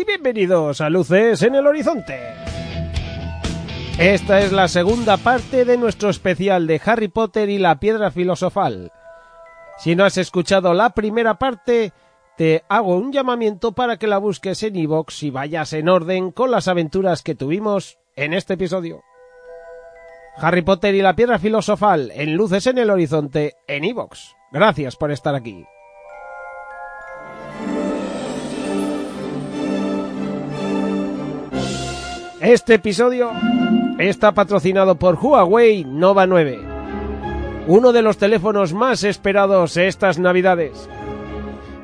Y 0.00 0.04
bienvenidos 0.04 0.80
a 0.80 0.88
Luces 0.88 1.42
en 1.42 1.54
el 1.54 1.66
Horizonte. 1.66 2.18
Esta 3.98 4.40
es 4.40 4.50
la 4.50 4.66
segunda 4.68 5.18
parte 5.18 5.64
de 5.64 5.76
nuestro 5.76 6.08
especial 6.08 6.66
de 6.66 6.80
Harry 6.84 7.08
Potter 7.08 7.50
y 7.50 7.58
la 7.58 7.78
Piedra 7.78 8.10
Filosofal. 8.10 8.92
Si 9.78 9.94
no 9.94 10.04
has 10.04 10.16
escuchado 10.16 10.72
la 10.72 10.90
primera 10.90 11.38
parte, 11.38 11.92
te 12.38 12.64
hago 12.68 12.96
un 12.96 13.12
llamamiento 13.12 13.72
para 13.72 13.98
que 13.98 14.06
la 14.06 14.18
busques 14.18 14.62
en 14.62 14.76
iVoox 14.76 15.22
y 15.24 15.30
vayas 15.30 15.72
en 15.74 15.88
orden 15.88 16.30
con 16.30 16.50
las 16.50 16.68
aventuras 16.68 17.22
que 17.22 17.34
tuvimos 17.34 17.98
en 18.16 18.32
este 18.32 18.54
episodio. 18.54 19.02
Harry 20.36 20.62
Potter 20.62 20.94
y 20.94 21.02
la 21.02 21.14
Piedra 21.14 21.38
Filosofal 21.38 22.10
en 22.14 22.36
Luces 22.36 22.66
en 22.66 22.78
el 22.78 22.90
Horizonte 22.90 23.56
en 23.66 23.84
iVoox. 23.84 24.18
Gracias 24.50 24.96
por 24.96 25.10
estar 25.10 25.34
aquí. 25.34 25.66
Este 32.40 32.74
episodio 32.74 33.32
está 33.98 34.32
patrocinado 34.32 34.94
por 34.94 35.18
Huawei 35.22 35.84
Nova 35.84 36.26
9, 36.26 36.58
uno 37.66 37.92
de 37.92 38.00
los 38.00 38.16
teléfonos 38.16 38.72
más 38.72 39.04
esperados 39.04 39.76
estas 39.76 40.18
navidades. 40.18 40.88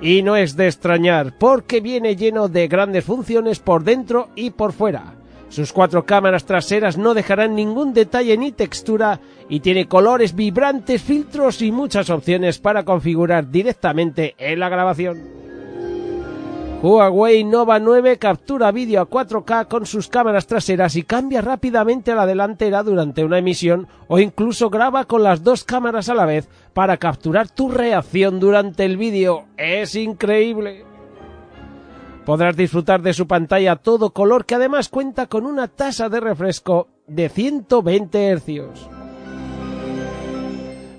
Y 0.00 0.22
no 0.22 0.34
es 0.34 0.56
de 0.56 0.68
extrañar, 0.68 1.34
porque 1.36 1.82
viene 1.82 2.16
lleno 2.16 2.48
de 2.48 2.68
grandes 2.68 3.04
funciones 3.04 3.58
por 3.58 3.84
dentro 3.84 4.30
y 4.34 4.48
por 4.48 4.72
fuera. 4.72 5.16
Sus 5.50 5.74
cuatro 5.74 6.06
cámaras 6.06 6.46
traseras 6.46 6.96
no 6.96 7.12
dejarán 7.12 7.54
ningún 7.54 7.92
detalle 7.92 8.38
ni 8.38 8.50
textura 8.50 9.20
y 9.50 9.60
tiene 9.60 9.86
colores 9.86 10.34
vibrantes, 10.34 11.02
filtros 11.02 11.60
y 11.60 11.70
muchas 11.70 12.08
opciones 12.08 12.58
para 12.58 12.82
configurar 12.82 13.50
directamente 13.50 14.34
en 14.38 14.58
la 14.58 14.70
grabación. 14.70 15.45
Huawei 16.82 17.42
Nova 17.42 17.78
9 17.78 18.18
captura 18.18 18.70
vídeo 18.70 19.00
a 19.00 19.08
4K 19.08 19.66
con 19.66 19.86
sus 19.86 20.08
cámaras 20.08 20.46
traseras 20.46 20.94
y 20.94 21.04
cambia 21.04 21.40
rápidamente 21.40 22.12
a 22.12 22.14
la 22.14 22.26
delantera 22.26 22.82
durante 22.82 23.24
una 23.24 23.38
emisión 23.38 23.88
o 24.08 24.18
incluso 24.18 24.68
graba 24.68 25.06
con 25.06 25.22
las 25.22 25.42
dos 25.42 25.64
cámaras 25.64 26.10
a 26.10 26.14
la 26.14 26.26
vez 26.26 26.48
para 26.74 26.98
capturar 26.98 27.48
tu 27.48 27.70
reacción 27.70 28.38
durante 28.40 28.84
el 28.84 28.98
vídeo. 28.98 29.46
Es 29.56 29.94
increíble. 29.94 30.84
Podrás 32.26 32.56
disfrutar 32.56 33.00
de 33.00 33.14
su 33.14 33.26
pantalla 33.26 33.76
todo 33.76 34.10
color 34.10 34.44
que 34.44 34.56
además 34.56 34.90
cuenta 34.90 35.26
con 35.28 35.46
una 35.46 35.68
tasa 35.68 36.10
de 36.10 36.20
refresco 36.20 36.88
de 37.06 37.30
120 37.30 38.36
Hz 38.36 38.95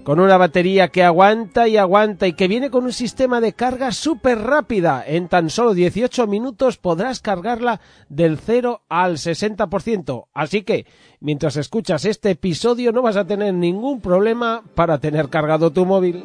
con 0.07 0.21
una 0.21 0.37
batería 0.37 0.87
que 0.87 1.03
aguanta 1.03 1.67
y 1.67 1.75
aguanta 1.75 2.27
y 2.27 2.31
que 2.31 2.47
viene 2.47 2.69
con 2.69 2.85
un 2.85 2.93
sistema 2.93 3.41
de 3.41 3.51
carga 3.51 3.91
súper 3.91 4.39
rápida. 4.39 5.03
En 5.05 5.27
tan 5.27 5.49
solo 5.49 5.73
18 5.73 6.27
minutos 6.27 6.77
podrás 6.77 7.19
cargarla 7.19 7.81
del 8.07 8.37
0 8.37 8.83
al 8.87 9.17
60%. 9.17 10.27
Así 10.33 10.61
que, 10.61 10.85
mientras 11.19 11.57
escuchas 11.57 12.05
este 12.05 12.29
episodio 12.29 12.93
no 12.93 13.01
vas 13.01 13.17
a 13.17 13.27
tener 13.27 13.53
ningún 13.53 13.99
problema 13.99 14.63
para 14.75 14.99
tener 14.99 15.27
cargado 15.27 15.71
tu 15.71 15.85
móvil. 15.85 16.23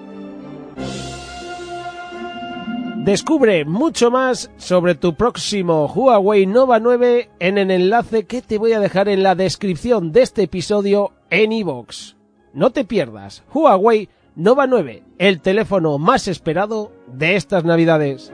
Descubre 2.98 3.64
mucho 3.64 4.12
más 4.12 4.52
sobre 4.58 4.94
tu 4.94 5.16
próximo 5.16 5.92
Huawei 5.92 6.46
Nova 6.46 6.78
9 6.78 7.30
en 7.40 7.58
el 7.58 7.72
enlace 7.72 8.26
que 8.26 8.42
te 8.42 8.58
voy 8.58 8.74
a 8.74 8.78
dejar 8.78 9.08
en 9.08 9.24
la 9.24 9.34
descripción 9.34 10.12
de 10.12 10.22
este 10.22 10.44
episodio 10.44 11.10
en 11.30 11.50
iVoox. 11.50 12.21
No 12.54 12.70
te 12.70 12.84
pierdas 12.84 13.42
Huawei 13.52 14.08
Nova 14.34 14.66
9, 14.66 15.02
el 15.18 15.40
teléfono 15.40 15.98
más 15.98 16.28
esperado 16.28 16.92
de 17.06 17.36
estas 17.36 17.64
navidades. 17.64 18.32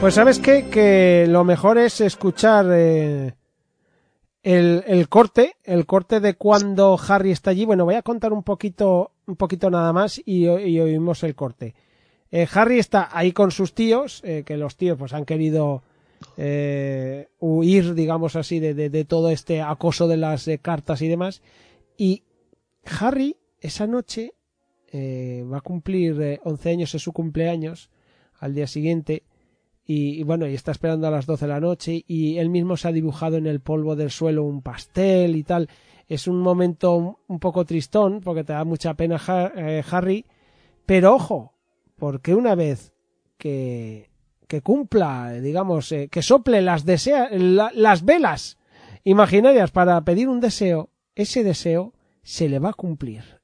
Pues 0.00 0.14
sabes 0.14 0.38
qué? 0.38 0.68
que 0.68 1.26
lo 1.28 1.44
mejor 1.44 1.78
es 1.78 2.00
escuchar 2.00 2.66
eh, 2.70 3.34
el, 4.42 4.84
el, 4.86 5.08
corte, 5.08 5.56
el 5.62 5.86
corte 5.86 6.20
de 6.20 6.34
cuando 6.34 6.98
Harry 7.08 7.30
está 7.30 7.50
allí. 7.50 7.64
Bueno, 7.64 7.84
voy 7.84 7.94
a 7.94 8.02
contar 8.02 8.32
un 8.32 8.42
poquito, 8.42 9.12
un 9.26 9.36
poquito 9.36 9.70
nada 9.70 9.92
más 9.92 10.20
y, 10.24 10.48
oímos 10.48 11.22
el 11.22 11.34
corte. 11.34 11.74
Eh, 12.30 12.46
Harry 12.52 12.78
está 12.78 13.08
ahí 13.12 13.32
con 13.32 13.50
sus 13.50 13.74
tíos, 13.74 14.20
eh, 14.24 14.42
que 14.44 14.56
los 14.56 14.76
tíos 14.76 14.98
pues 14.98 15.12
han 15.12 15.24
querido 15.24 15.82
eh, 16.36 17.28
huir, 17.38 17.94
digamos 17.94 18.36
así, 18.36 18.60
de, 18.60 18.74
de, 18.74 19.04
todo 19.04 19.30
este 19.30 19.60
acoso 19.60 20.08
de 20.08 20.16
las 20.16 20.48
eh, 20.48 20.58
cartas 20.58 21.02
y 21.02 21.08
demás. 21.08 21.42
Y 21.96 22.24
Harry, 22.84 23.36
esa 23.60 23.86
noche, 23.86 24.34
eh, 24.92 25.44
va 25.50 25.58
a 25.58 25.62
cumplir 25.62 26.40
11 26.44 26.70
años, 26.70 26.94
es 26.94 27.02
su 27.02 27.12
cumpleaños, 27.12 27.90
al 28.38 28.54
día 28.54 28.66
siguiente. 28.66 29.24
Y, 29.84 30.20
y, 30.20 30.22
bueno, 30.22 30.46
y 30.46 30.54
está 30.54 30.70
esperando 30.70 31.06
a 31.06 31.10
las 31.10 31.26
12 31.26 31.44
de 31.44 31.52
la 31.52 31.60
noche 31.60 32.04
y 32.06 32.38
él 32.38 32.50
mismo 32.50 32.76
se 32.76 32.88
ha 32.88 32.92
dibujado 32.92 33.36
en 33.36 33.46
el 33.46 33.60
polvo 33.60 33.96
del 33.96 34.10
suelo 34.10 34.44
un 34.44 34.62
pastel 34.62 35.36
y 35.36 35.42
tal. 35.42 35.68
Es 36.08 36.28
un 36.28 36.40
momento 36.40 37.18
un 37.26 37.38
poco 37.38 37.64
tristón 37.64 38.20
porque 38.20 38.44
te 38.44 38.52
da 38.52 38.64
mucha 38.64 38.94
pena 38.94 39.16
Harry. 39.16 40.24
Pero 40.86 41.14
ojo, 41.14 41.54
porque 41.96 42.34
una 42.34 42.54
vez 42.54 42.92
que 43.38 44.11
que 44.52 44.60
cumpla, 44.60 45.32
digamos, 45.40 45.90
eh, 45.92 46.08
que 46.10 46.20
sople 46.20 46.60
las, 46.60 46.84
desea, 46.84 47.30
la, 47.30 47.72
las 47.74 48.04
velas 48.04 48.58
imaginarias 49.02 49.70
para 49.70 49.98
pedir 50.02 50.28
un 50.28 50.40
deseo, 50.40 50.90
ese 51.14 51.42
deseo 51.42 51.94
se 52.22 52.50
le 52.50 52.58
va 52.58 52.68
a 52.68 52.74
cumplir. 52.74 53.40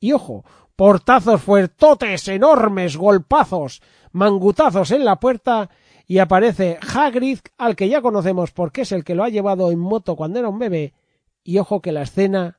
Y 0.00 0.12
ojo, 0.12 0.46
portazos 0.74 1.42
fuertotes, 1.42 2.28
enormes, 2.28 2.96
golpazos, 2.96 3.82
mangutazos 4.12 4.90
en 4.92 5.04
la 5.04 5.20
puerta 5.20 5.68
y 6.06 6.16
aparece 6.16 6.78
Hagrid, 6.80 7.40
al 7.58 7.76
que 7.76 7.90
ya 7.90 8.00
conocemos 8.00 8.50
porque 8.50 8.80
es 8.80 8.92
el 8.92 9.04
que 9.04 9.14
lo 9.14 9.24
ha 9.24 9.28
llevado 9.28 9.70
en 9.70 9.78
moto 9.78 10.16
cuando 10.16 10.38
era 10.38 10.48
un 10.48 10.58
bebé, 10.58 10.94
y 11.44 11.58
ojo 11.58 11.82
que 11.82 11.92
la 11.92 12.00
escena, 12.00 12.58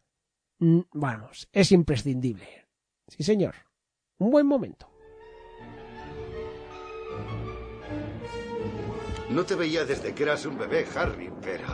vamos, 0.59 1.50
es 1.53 1.71
imprescindible. 1.71 2.68
Sí, 3.07 3.24
señor. 3.24 3.56
Un 4.19 4.30
buen 4.30 4.45
momento. 4.45 4.92
No 9.29 9.45
te 9.45 9.55
veía 9.55 9.85
desde 9.85 10.13
que 10.13 10.23
eras 10.23 10.45
un 10.45 10.57
bebé, 10.57 10.85
Harry, 10.95 11.31
pero 11.41 11.67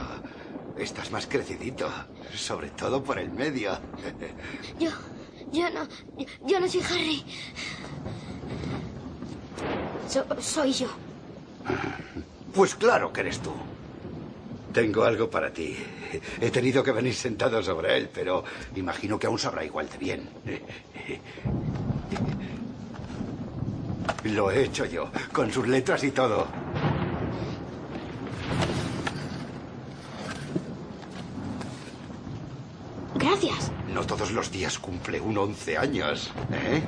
estás 0.78 1.12
más 1.12 1.26
crecidito, 1.26 1.90
sobre 2.36 2.70
todo 2.72 3.02
por 3.02 3.18
el 3.18 3.32
medio. 3.32 3.72
Yo, 4.80 4.90
yo 5.52 5.70
no, 5.70 5.88
yo, 6.18 6.26
yo 6.46 6.60
no 6.60 6.68
soy 6.68 6.82
Harry. 6.82 7.24
So, 10.10 10.26
soy 10.42 10.74
yo. 10.74 10.88
Pues 12.54 12.76
claro 12.76 13.14
que 13.14 13.22
eres 13.22 13.40
tú. 13.40 13.54
Tengo 14.74 15.04
algo 15.04 15.30
para 15.30 15.54
ti. 15.54 15.78
He 16.42 16.52
tenido 16.52 16.84
que 16.84 16.92
venir 16.92 17.14
sentado 17.14 17.64
sobre 17.64 17.98
él, 17.98 18.10
pero 18.14 18.44
imagino 18.76 19.18
que 19.18 19.28
aún 19.28 19.40
sabrá 19.40 19.64
igual 19.64 19.88
de 19.90 19.98
bien. 19.98 20.30
Lo 24.26 24.52
he 24.52 24.64
hecho 24.64 24.86
yo, 24.86 25.10
con 25.32 25.52
sus 25.52 25.68
letras 25.68 26.04
y 26.04 26.12
todo. 26.12 26.48
Gracias. 33.16 33.72
No 33.96 34.06
todos 34.06 34.34
los 34.34 34.52
días 34.52 34.78
cumple 34.78 35.22
un 35.22 35.38
11 35.38 35.78
años, 35.78 36.30
¿eh? 36.52 36.84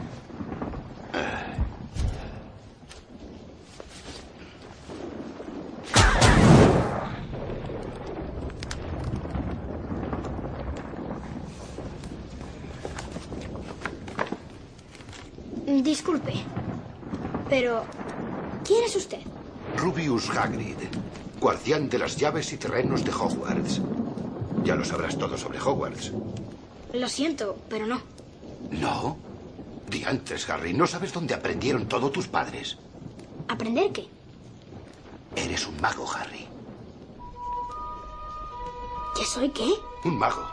Disculpe, 15.81 16.33
pero 17.49 17.85
¿quién 18.65 18.83
es 18.83 18.97
usted? 18.97 19.19
Rubius 19.77 20.29
Hagrid, 20.31 20.75
guardián 21.39 21.87
de 21.87 21.99
las 21.99 22.17
llaves 22.17 22.51
y 22.51 22.57
terrenos 22.57 23.05
de 23.05 23.11
Hogwarts. 23.11 23.81
Ya 24.65 24.75
lo 24.75 24.83
sabrás 24.83 25.17
todo 25.17 25.37
sobre 25.37 25.61
Hogwarts. 25.61 26.11
Lo 26.93 27.07
siento, 27.09 27.57
pero 27.69 27.85
no. 27.85 28.01
¿No? 28.71 29.17
Diantres, 29.89 30.49
Harry, 30.49 30.73
¿no 30.73 30.85
sabes 30.87 31.13
dónde 31.13 31.33
aprendieron 31.33 31.87
todo 31.87 32.09
tus 32.11 32.27
padres? 32.27 32.77
¿Aprender 33.47 33.91
qué? 33.91 34.07
Eres 35.35 35.67
un 35.67 35.79
mago, 35.79 36.05
Harry. 36.11 36.47
¿Qué 39.15 39.25
soy 39.25 39.49
qué? 39.49 39.69
Un 40.03 40.17
mago. 40.17 40.45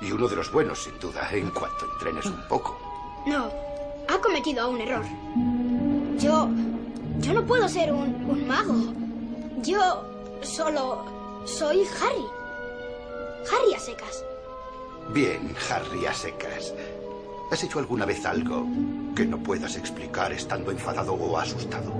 Y 0.00 0.12
uno 0.12 0.28
de 0.28 0.36
los 0.36 0.52
buenos, 0.52 0.82
sin 0.84 0.98
duda, 0.98 1.28
en 1.32 1.50
cuanto 1.50 1.84
entrenes 1.94 2.26
un 2.26 2.46
poco. 2.48 2.78
No, 3.26 3.48
ha 4.08 4.18
cometido 4.20 4.70
un 4.70 4.80
error. 4.80 5.04
Yo... 6.18 6.48
Yo 7.20 7.32
no 7.32 7.46
puedo 7.46 7.66
ser 7.66 7.92
un, 7.94 8.14
un 8.28 8.46
mago. 8.46 8.74
Yo 9.62 10.04
solo 10.42 11.02
soy 11.46 11.82
Harry. 12.00 12.26
Harry 13.50 13.74
a 13.74 13.80
secas. 13.80 14.22
Bien, 15.12 15.54
Harry 15.70 16.04
a 16.06 16.12
secas. 16.12 16.74
¿Has 17.50 17.62
hecho 17.62 17.78
alguna 17.78 18.04
vez 18.04 18.26
algo 18.26 18.66
que 19.14 19.24
no 19.24 19.38
puedas 19.38 19.76
explicar 19.76 20.32
estando 20.32 20.70
enfadado 20.70 21.14
o 21.14 21.38
asustado? 21.38 21.92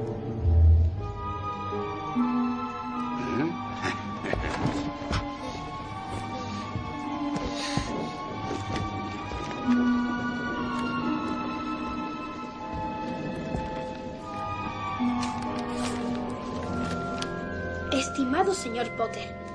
Estimado 17.93 18.53
señor 18.53 18.91
Potter, 18.97 19.45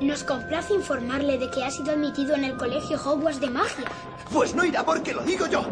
nos 0.00 0.24
complace 0.24 0.74
informarle 0.74 1.38
de 1.38 1.50
que 1.50 1.64
ha 1.64 1.70
sido 1.70 1.92
admitido 1.92 2.34
en 2.34 2.44
el 2.44 2.56
colegio 2.56 2.98
Hogwarts 3.02 3.40
de 3.40 3.50
magia. 3.50 3.90
Pues 4.32 4.54
no 4.54 4.64
irá 4.64 4.84
porque 4.84 5.12
lo 5.12 5.22
digo 5.22 5.46
yo. 5.46 5.64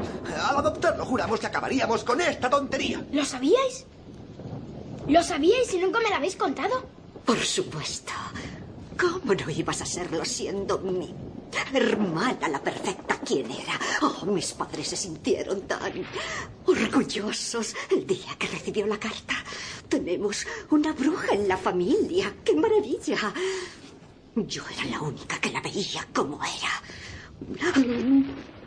Al 0.48 0.56
adoptarlo 0.56 1.04
juramos 1.04 1.40
que 1.40 1.46
acabaríamos 1.46 2.04
con 2.04 2.20
esta 2.20 2.48
tontería. 2.48 3.04
¿Lo 3.12 3.24
sabíais? 3.24 3.86
¿Lo 5.08 5.22
sabíais 5.22 5.72
y 5.74 5.78
nunca 5.78 6.00
me 6.00 6.10
lo 6.10 6.16
habéis 6.16 6.36
contado? 6.36 6.84
Por 7.24 7.38
supuesto. 7.38 8.12
¿Cómo 8.98 9.34
no 9.34 9.50
ibas 9.50 9.82
a 9.82 9.86
serlo 9.86 10.24
siendo 10.24 10.78
mi 10.78 11.12
hermana 11.72 12.48
la 12.48 12.62
perfecta? 12.62 13.18
¿Quién 13.24 13.50
era? 13.50 13.78
Oh, 14.02 14.26
mis 14.26 14.52
padres 14.52 14.88
se 14.88 14.96
sintieron 14.96 15.62
tan 15.62 16.04
orgullosos 16.66 17.74
el 17.90 18.06
día 18.06 18.36
que 18.38 18.48
recibió 18.48 18.86
la 18.86 18.98
carta. 18.98 19.34
Tenemos 19.88 20.46
una 20.70 20.92
bruja 20.92 21.34
en 21.34 21.48
la 21.48 21.56
familia. 21.56 22.34
¡Qué 22.44 22.54
maravilla! 22.54 23.32
Yo 24.34 24.62
era 24.68 24.84
la 24.86 25.00
única 25.00 25.38
que 25.38 25.50
la 25.50 25.60
veía 25.60 26.08
como 26.12 26.40
era. 26.42 26.82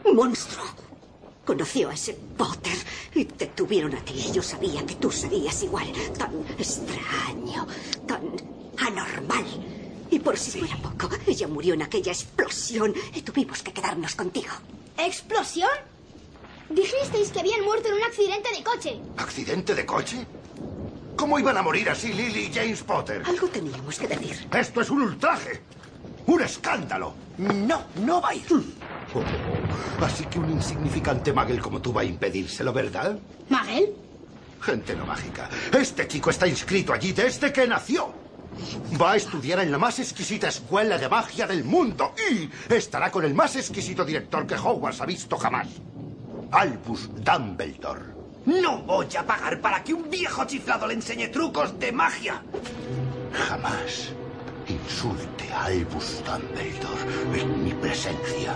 Un 0.04 0.16
monstruo. 0.16 0.64
Conoció 1.44 1.90
a 1.90 1.94
ese 1.94 2.14
Potter 2.14 2.78
y 3.14 3.26
te 3.26 3.48
tuvieron 3.48 3.96
a 3.96 4.02
ti. 4.04 4.14
Yo 4.32 4.44
sabía 4.44 4.86
que 4.86 4.96
tú 4.96 5.12
serías 5.12 5.64
igual. 5.64 5.92
Tan 6.18 6.34
extraño, 6.58 7.68
tan 8.08 8.22
anormal. 8.78 9.46
Y 10.12 10.20
por 10.20 10.38
si 10.38 10.60
fuera 10.60 10.78
poco, 10.78 11.10
ella 11.26 11.48
murió 11.48 11.74
en 11.74 11.82
aquella 11.82 12.12
explosión 12.12 12.94
y 13.14 13.22
tuvimos 13.24 13.64
que 13.64 13.74
quedarnos 13.74 14.16
contigo. 14.16 14.54
¿Explosión? 14.98 15.70
Dijisteis 16.70 17.30
que 17.30 17.40
habían 17.40 17.64
muerto 17.64 17.90
en 17.90 17.96
un 17.96 18.04
accidente 18.04 18.50
de 18.56 18.64
coche. 18.64 19.00
¿Accidente 19.18 19.74
de 19.74 19.86
coche? 19.86 20.26
¿Cómo 21.26 21.40
iban 21.40 21.58
a 21.58 21.64
morir 21.64 21.90
así 21.90 22.14
Lily 22.14 22.52
y 22.52 22.54
James 22.54 22.84
Potter? 22.84 23.24
Algo 23.26 23.48
teníamos 23.48 23.98
que 23.98 24.08
decir. 24.08 24.48
Esto 24.54 24.82
es 24.82 24.92
un 24.92 25.02
ultraje. 25.02 25.60
Un 26.28 26.44
escándalo. 26.44 27.16
No, 27.40 27.82
no 28.06 28.22
va 28.22 28.30
a 28.30 28.36
ir. 28.36 28.46
Oh, 28.52 30.06
así 30.06 30.24
que 30.26 30.38
un 30.38 30.52
insignificante 30.52 31.34
magel 31.34 31.60
como 31.60 31.82
tú 31.82 31.92
va 31.92 32.02
a 32.02 32.04
impedírselo, 32.04 32.72
¿verdad? 32.72 33.18
¿Magel? 33.50 33.96
Gente 34.62 34.96
no 34.96 35.08
mágica. 35.08 35.50
Este 35.76 36.08
chico 36.08 36.30
está 36.30 36.46
inscrito 36.46 36.94
allí 36.94 37.12
desde 37.12 37.52
que 37.52 37.66
nació. 37.66 38.14
Va 39.02 39.14
a 39.14 39.16
estudiar 39.16 39.62
en 39.62 39.72
la 39.72 39.80
más 39.80 39.98
exquisita 39.98 40.50
escuela 40.50 41.00
de 41.00 41.10
magia 41.10 41.48
del 41.48 41.64
mundo 41.64 42.14
y 42.30 42.48
estará 42.72 43.10
con 43.10 43.26
el 43.26 43.34
más 43.34 43.56
exquisito 43.56 44.06
director 44.06 44.46
que 44.46 44.54
Hogwarts 44.54 45.02
ha 45.02 45.08
visto 45.08 45.38
jamás. 45.38 45.70
Albus 46.52 47.10
Dumbledore. 47.16 48.25
No 48.46 48.78
voy 48.84 49.08
a 49.18 49.26
pagar 49.26 49.60
para 49.60 49.84
que 49.84 49.94
un 49.94 50.10
viejo 50.10 50.46
chiflado 50.46 50.88
le 50.88 50.94
enseñe 50.94 51.30
trucos 51.30 51.80
de 51.80 51.92
magia. 51.92 52.44
Jamás 53.34 54.14
insulte 54.68 55.52
a 55.52 55.66
Albus 55.66 56.22
Dumbledore 56.24 57.42
en 57.42 57.64
mi 57.64 57.74
presencia. 57.74 58.56